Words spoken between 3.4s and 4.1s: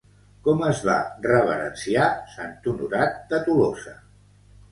Tolosa?